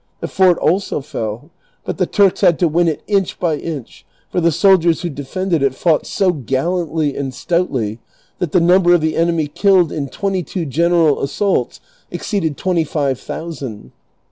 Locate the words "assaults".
11.21-11.79